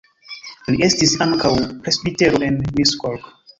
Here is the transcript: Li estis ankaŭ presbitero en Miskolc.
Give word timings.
Li 0.75 0.79
estis 0.87 1.13
ankaŭ 1.27 1.53
presbitero 1.85 2.43
en 2.51 2.61
Miskolc. 2.81 3.33